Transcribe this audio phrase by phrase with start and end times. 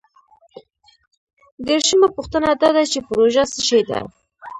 [1.65, 3.99] دیرشمه پوښتنه دا ده چې پروژه څه شی ده؟